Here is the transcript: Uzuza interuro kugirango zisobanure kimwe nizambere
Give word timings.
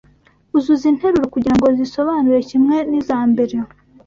Uzuza 0.57 0.85
interuro 0.91 1.25
kugirango 1.35 1.67
zisobanure 1.77 2.39
kimwe 2.49 2.77
nizambere 2.89 3.55